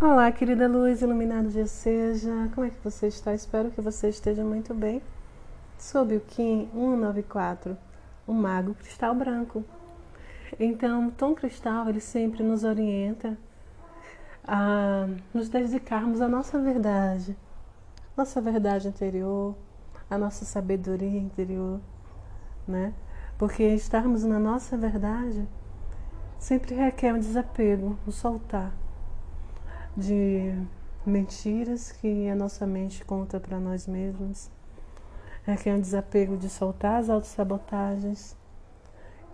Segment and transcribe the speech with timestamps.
[0.00, 2.48] Olá, querida luz, iluminado dia seja.
[2.54, 3.34] Como é que você está?
[3.34, 5.02] Espero que você esteja muito bem.
[5.76, 7.76] Sob o Kim 194,
[8.24, 9.64] o Mago Cristal Branco.
[10.56, 13.36] Então, o tom cristal, ele sempre nos orienta
[14.46, 17.36] a nos dedicarmos à nossa verdade,
[18.16, 19.56] nossa verdade interior,
[20.08, 21.80] a nossa sabedoria interior,
[22.68, 22.94] né?
[23.36, 25.44] Porque estarmos na nossa verdade
[26.38, 28.72] sempre requer um desapego, um soltar
[29.98, 30.54] de
[31.04, 34.48] mentiras que a nossa mente conta para nós mesmos.
[35.44, 38.36] É que é um desapego de soltar as autossabotagens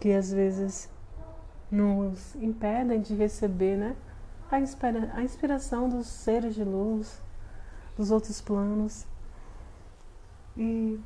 [0.00, 0.88] que às vezes
[1.70, 3.96] nos impedem de receber né,
[4.50, 7.20] a, inspira a inspiração dos seres de luz,
[7.96, 9.06] dos outros planos.
[10.56, 10.98] E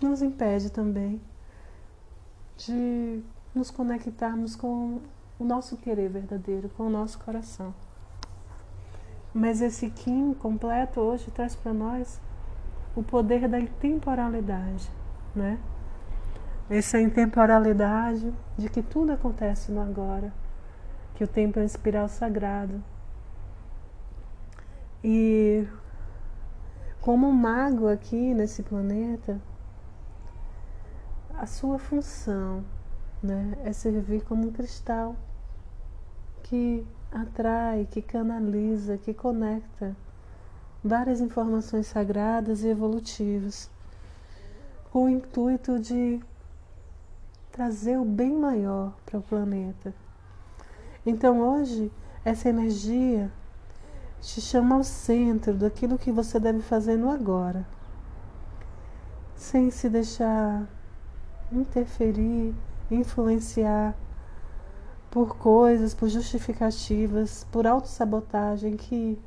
[0.00, 1.20] nos impede também
[2.56, 3.22] de
[3.54, 5.00] nos conectarmos com
[5.38, 7.74] o nosso querer verdadeiro, com o nosso coração.
[9.36, 12.18] Mas esse Kim completo hoje traz para nós
[12.96, 14.90] o poder da intemporalidade,
[15.34, 15.58] né?
[16.70, 20.32] Essa intemporalidade de que tudo acontece no agora,
[21.14, 22.82] que o tempo é um espiral sagrado.
[25.04, 25.68] E
[27.02, 29.38] como um mago aqui nesse planeta,
[31.34, 32.64] a sua função
[33.22, 35.14] né, é servir como um cristal
[36.42, 39.96] que atrai, que canaliza, que conecta
[40.82, 43.70] várias informações sagradas e evolutivas,
[44.90, 46.20] com o intuito de
[47.50, 49.94] trazer o bem maior para o planeta.
[51.04, 51.90] Então hoje,
[52.24, 53.30] essa energia
[54.20, 57.66] te chama ao centro daquilo que você deve fazer no agora,
[59.34, 60.66] sem se deixar
[61.52, 62.54] interferir,
[62.90, 63.94] influenciar
[65.16, 69.18] por coisas, por justificativas, por autossabotagem que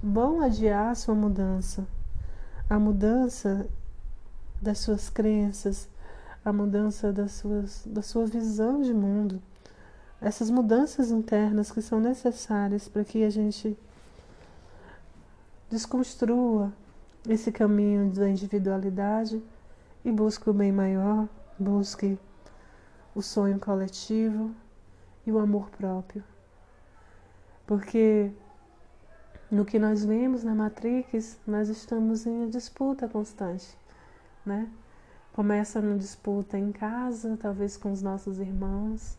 [0.00, 1.84] vão adiar a sua mudança.
[2.70, 3.66] A mudança
[4.62, 5.88] das suas crenças,
[6.44, 9.42] a mudança das suas, da sua visão de mundo.
[10.20, 13.76] Essas mudanças internas que são necessárias para que a gente
[15.68, 16.72] desconstrua
[17.28, 19.42] esse caminho da individualidade
[20.04, 22.16] e busque o bem maior, busque
[23.12, 24.54] o sonho coletivo,
[25.26, 26.22] e o amor próprio.
[27.66, 28.32] Porque
[29.50, 33.76] no que nós vemos na Matrix, nós estamos em uma disputa constante,
[34.44, 34.70] né?
[35.32, 39.18] Começa uma disputa em casa, talvez com os nossos irmãos.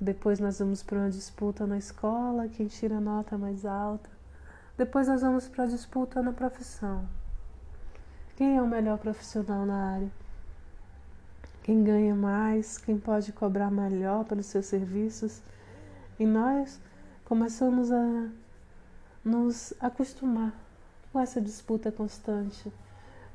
[0.00, 4.10] Depois nós vamos para uma disputa na escola, quem tira a nota mais alta.
[4.76, 7.08] Depois nós vamos para a disputa na profissão.
[8.36, 10.25] Quem é o melhor profissional na área?
[11.66, 15.42] Quem ganha mais, quem pode cobrar melhor pelos seus serviços.
[16.16, 16.80] E nós
[17.24, 18.28] começamos a
[19.24, 20.54] nos acostumar
[21.12, 22.72] com essa disputa constante,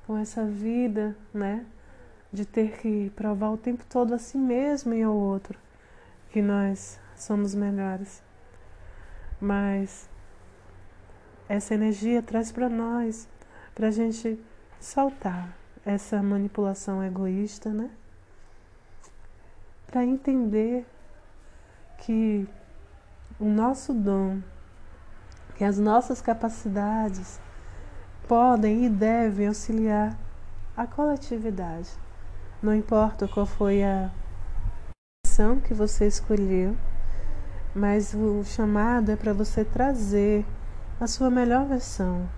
[0.08, 1.66] com essa vida, né,
[2.32, 5.60] de ter que provar o tempo todo a si mesmo e ao outro
[6.30, 8.24] que nós somos melhores.
[9.42, 10.10] Mas
[11.50, 13.28] essa energia traz para nós,
[13.76, 14.40] para a gente
[14.80, 15.54] soltar
[15.86, 17.92] essa manipulação egoísta, né?
[19.92, 20.88] Para entender
[21.98, 22.48] que
[23.38, 24.40] o nosso dom,
[25.56, 27.42] que as nossas capacidades
[28.28, 30.18] podem e devem auxiliar
[30.78, 31.90] a coletividade.
[32.64, 34.10] Não importa qual foi a
[35.26, 36.76] missão que você escolheu,
[37.76, 40.46] mas o chamado é para você trazer
[41.00, 42.30] a sua melhor versão.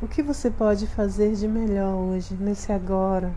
[0.00, 3.34] O que você pode fazer de melhor hoje, nesse agora,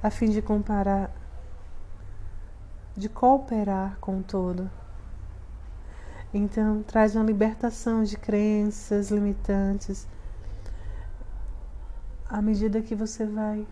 [0.00, 1.10] a fim de comparar
[2.96, 4.70] de cooperar com o todo.
[6.32, 10.06] Então, traz uma libertação de crenças limitantes
[12.28, 13.66] à medida que você vai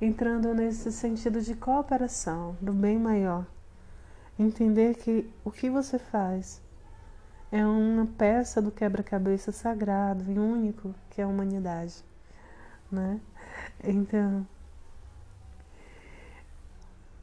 [0.00, 3.44] entrando nesse sentido de cooperação, do bem maior.
[4.38, 6.62] Entender que o que você faz
[7.52, 12.02] é uma peça do quebra-cabeça sagrado e único que é a humanidade,
[12.90, 13.20] né?
[13.82, 14.46] Então,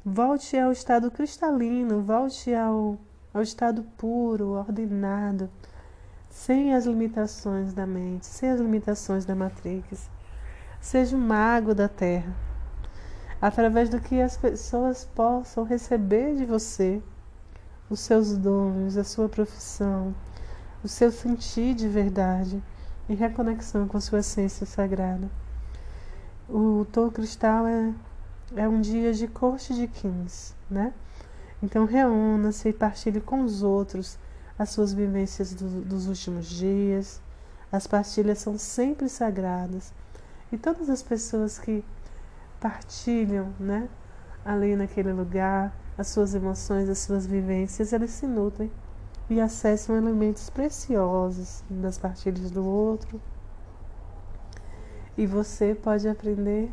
[0.09, 2.97] Volte ao estado cristalino, volte ao,
[3.33, 5.49] ao estado puro, ordenado,
[6.29, 10.09] sem as limitações da mente, sem as limitações da Matrix.
[10.79, 12.33] Seja um mago da Terra,
[13.41, 17.03] através do que as pessoas possam receber de você
[17.89, 20.15] os seus dons, a sua profissão,
[20.81, 22.63] o seu sentir de verdade
[23.09, 25.29] e reconexão com sua essência sagrada.
[26.47, 27.93] O tom cristal é
[28.55, 30.93] é um dia de corte de quins, né?
[31.61, 34.17] Então reúna-se e partilhe com os outros
[34.57, 37.21] as suas vivências do, dos últimos dias.
[37.71, 39.93] As partilhas são sempre sagradas.
[40.51, 41.83] E todas as pessoas que
[42.59, 43.87] partilham, né,
[44.45, 48.71] ali naquele lugar, as suas emoções, as suas vivências, elas se nutrem
[49.29, 53.21] e acessam elementos preciosos das partilhas do outro.
[55.17, 56.71] E você pode aprender,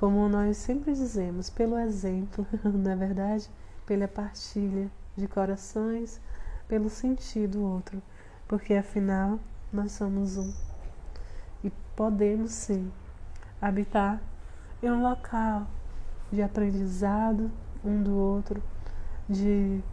[0.00, 3.50] como nós sempre dizemos, pelo exemplo, não é verdade?
[3.84, 6.18] Pela partilha de corações,
[6.66, 8.02] pelo sentir do outro,
[8.48, 9.38] porque afinal
[9.70, 10.54] nós somos um.
[11.62, 12.90] E podemos sim
[13.60, 14.22] habitar
[14.82, 15.66] em um local
[16.32, 17.50] de aprendizado
[17.84, 18.62] um do outro,
[19.28, 19.84] de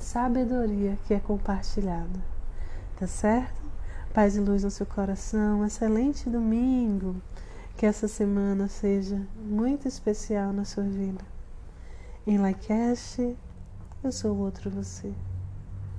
[0.00, 2.18] sabedoria que é compartilhada.
[2.98, 3.62] Tá certo?
[4.12, 5.64] Paz e luz no seu coração.
[5.64, 7.22] Excelente domingo.
[7.76, 11.24] Que essa semana seja muito especial na sua vida.
[12.26, 13.36] Em Laicast,
[14.04, 15.12] eu sou o outro você.